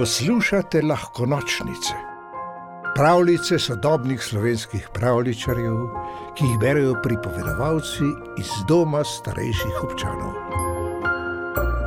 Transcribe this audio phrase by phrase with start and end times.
[0.00, 1.94] Poslušate lahko nočnice,
[2.94, 5.74] pravljice sodobnih slovenskih pravličarjev,
[6.36, 8.08] ki jih berijo pripovedovalci
[8.40, 10.32] iz doma starejših občanov.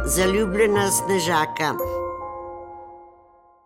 [0.05, 1.73] Zaljubljena snežaka.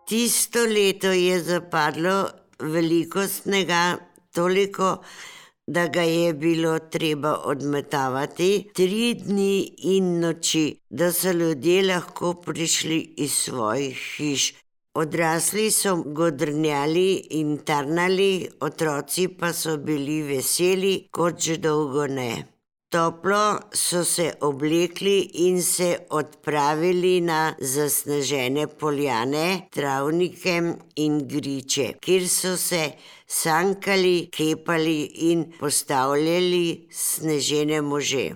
[0.08, 2.16] Tisto leto je zapadlo
[2.60, 3.98] veliko snega,
[4.32, 5.37] toliko, da
[5.68, 13.32] ga je bilo treba odmetavati tri dni in noči, da so ljudje lahko prišli iz
[13.32, 14.54] svojih hiš.
[14.96, 22.57] Odrasli so godrnjali in tarnali, otroci pa so bili veseli, kot že dolgo ne.
[22.90, 30.62] Toplo so se oblekli in se odpravili na zasnežene poljane, travnike
[30.96, 32.92] in griče, kjer so se
[33.28, 38.30] sankali, kepali in postavljali snežene može.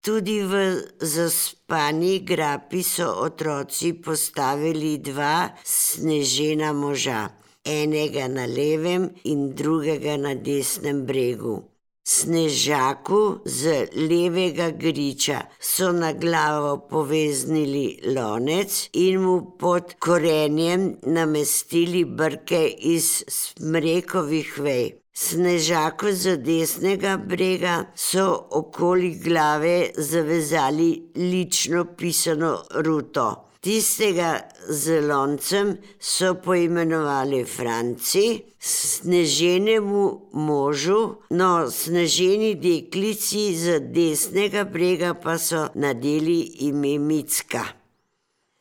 [0.00, 7.28] Tudi v zaspani grapi so otroci postavili dva snežena moža,
[7.64, 11.73] enega na levem in drugega na desnem bregu.
[12.06, 22.60] Snežaku z levega griča so na glavo poveznili lonec in mu pod korenjem namestili brke
[22.68, 24.84] iz smrekovih vej.
[25.14, 32.52] Snežaku z desnega brega so okoli glave zavezali lično pisano
[32.84, 33.53] ruto.
[33.64, 45.38] Tistega z loncem so poimenovali Franci, sneženemu možu, no sneženi deklici z desnega brega pa
[45.40, 47.64] so nadeli ime Micka.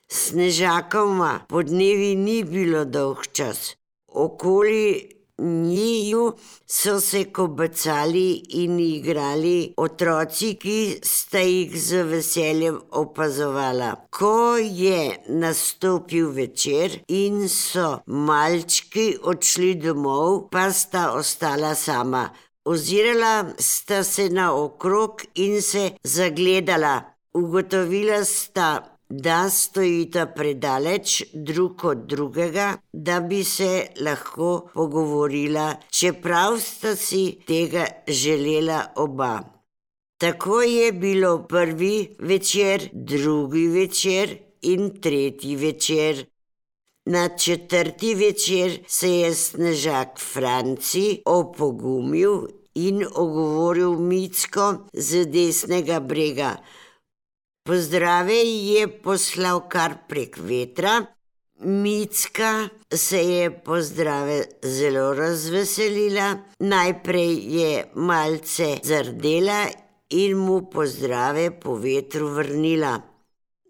[0.08, 3.76] Snežakoma podnevi ni bilo dolg čas.
[4.08, 6.34] Okoli njiju
[6.68, 13.96] so se kobacali in igrali otroci, ki sta jih z veseljem opazovala.
[14.10, 22.30] Ko je nastopil večer in so malčki odšli domov, pa sta ostala sama.
[22.66, 27.02] Ozirala sta se naokrog in se zagledala.
[27.34, 36.96] Ugotovila sta, da stojita predaleč drug od drugega, da bi se lahko pogovorila, čeprav sta
[36.96, 39.40] si tega želela oba.
[40.18, 46.26] Tako je bilo prvi večer, drugi večer in tretji večer.
[47.06, 56.56] Na četrti večer se je snežak Franci opogumil in ogovoril Micko z desnega brega.
[57.64, 61.06] Pozdrave je poslal kar prek vetra,
[61.64, 66.26] Micka se je pozdrave zelo razveselila,
[66.60, 69.62] najprej je malce zardela
[70.10, 72.98] in mu pozdrave po vetru vrnila.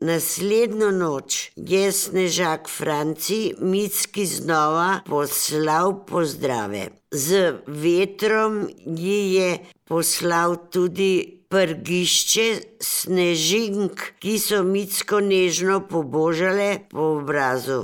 [0.01, 6.87] Naslednjo noč je snežak Franci Micki znova poslal pozdrave.
[7.11, 12.45] Z vetrom ji je poslal tudi prgišče
[12.81, 17.83] snežink, ki so Micko nežno pobožale po obrazu.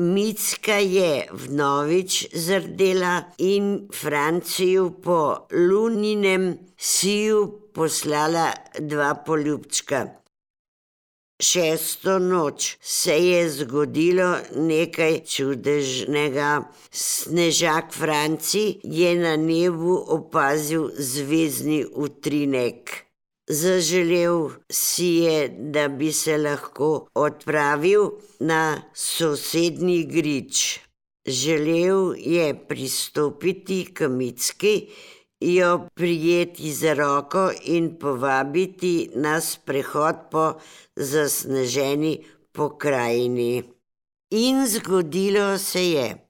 [0.00, 5.20] Micka je vnovič zrdela in Franciju po
[5.52, 7.42] luninem siju
[7.76, 8.48] poslala
[8.80, 10.19] dva poljubčka.
[11.40, 16.68] Šesto noč se je zgodilo nekaj čudežnega.
[16.92, 22.92] Snežak Franci je na nebu opazil zvezdni utrinek.
[23.48, 30.80] Zaželel si je, da bi se lahko odpravil na sosednji grič.
[31.26, 34.88] Želel je pristopiti k Micki
[35.40, 40.52] jo prijeti za roko in povabiti na sprehod po
[40.96, 43.62] zasneženi pokrajini.
[44.30, 46.26] In zgodilo se je.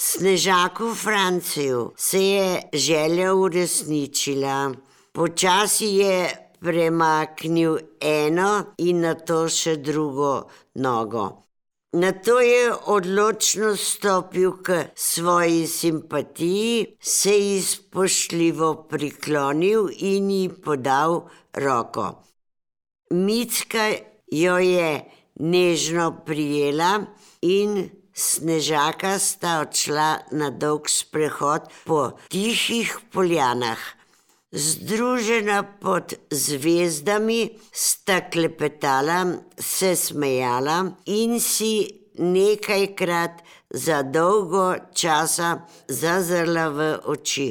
[0.00, 4.74] Snežaku Franciju se je želja uresničila,
[5.12, 11.47] počasi je premaknil eno in na to še drugo nogo.
[11.92, 21.22] Na to je odločno stopil k svoji simpatiji, se ji spoštljivo priklonil in ji podal
[21.52, 22.24] roko.
[23.10, 23.88] Micka
[24.32, 25.04] jo je
[25.34, 27.06] nežno prijela
[27.40, 33.97] in snežaka sta odšla na dolg sprehod po tihih poljanah.
[34.52, 39.26] Združena pod zvezdami sta klepetala,
[39.60, 47.48] se smejala in si nekajkrat za dolgo časa zazrla v oči.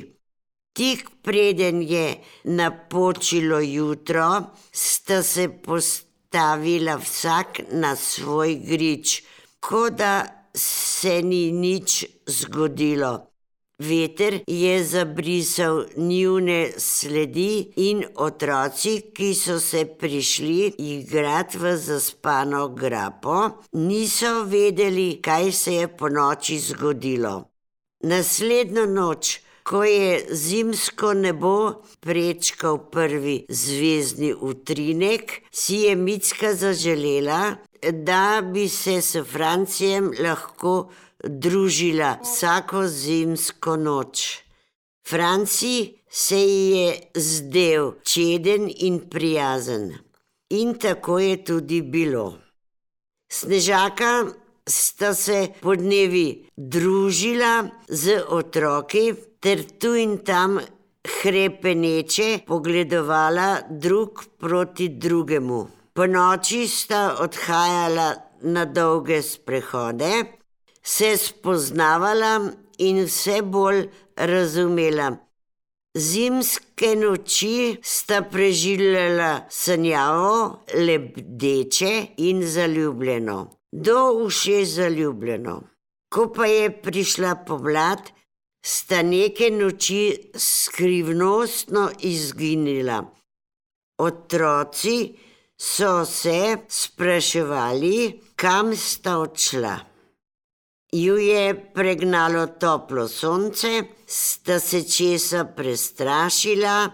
[0.73, 9.23] Tik preden je napočilo jutro, sta se postavila vsak na svoj grič.
[9.59, 13.36] kot da se ni nič zgodilo.
[13.79, 23.61] Veter je zabrisal njune sledi in otroci, ki so se prišli igrati v zaspano grapo,
[23.73, 27.35] niso vedeli, kaj se je po noči zgodilo.
[28.01, 37.57] Naslednjo noč, ko je zimsko nebo prečkal prvi zvezdni utrinek, si je Micka zaželela,
[37.91, 40.89] da bi se s Francijem lahko
[41.23, 44.43] družila vsako zimsko noč.
[45.07, 49.93] Franci se ji je zdel čeden in prijazen.
[50.49, 52.37] In tako je tudi bilo.
[53.29, 54.25] Snežaka
[54.67, 60.59] sta se po dnevi družila z otroki, ter tu in tam
[61.07, 65.76] hrepeneče pogledovala drug proti drugemu.
[65.97, 68.09] Po noči sta odhajala
[68.53, 70.11] na dolge sprehode,
[70.83, 73.79] se spoznavala in vse bolj
[74.13, 75.07] razumela.
[75.97, 81.93] Zimske noči sta preživljala sanjavo, lebdeče
[82.29, 83.39] in zaljubljeno,
[83.71, 85.61] do uše zaljubljeno.
[86.13, 88.11] Ko pa je prišla pomlad,
[88.61, 93.05] sta neke noči skrivnostno izginila.
[93.97, 95.25] Otroci
[95.57, 99.77] so se spraševali, kam sta odšla
[100.91, 106.91] ju je pregnalo toplo sonce, sta se česa prestrašila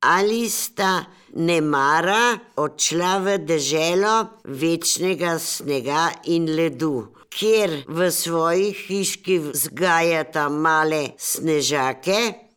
[0.00, 1.04] ali sta
[1.34, 12.51] nemara odšla v deželo večnega snega in ledu, kjer v svoji hiški vzgajata male snežake.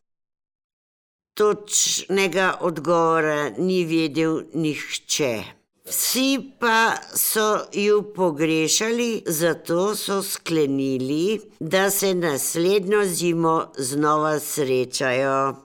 [1.36, 5.44] Točnega odgovora ni vedel nihče.
[5.86, 15.56] Vsi pa so ju pogrešali, zato so sklenili, da se naslednjo zimo znova srečajo.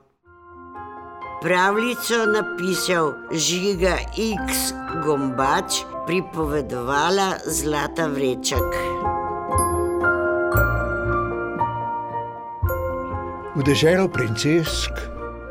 [1.43, 4.75] Pravljico napisal Žiga X.
[5.05, 8.75] Gombač, pripovedovala Zlata Vrečak.
[13.57, 15.10] V deželo princesk,